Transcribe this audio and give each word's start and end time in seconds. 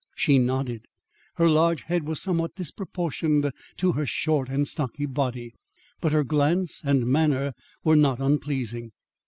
She 0.15 0.39
nodded. 0.39 0.87
Her 1.35 1.47
large 1.47 1.83
head 1.83 2.07
was 2.07 2.19
somewhat 2.19 2.55
disproportioned 2.55 3.51
to 3.77 3.91
her 3.91 4.05
short 4.07 4.49
and 4.49 4.67
stocky 4.67 5.05
body. 5.05 5.53
But 5.99 6.11
her 6.11 6.23
glance 6.23 6.81
and 6.83 7.05
manner 7.05 7.53
were 7.83 7.95
not 7.95 8.19
unpleasing. 8.19 8.93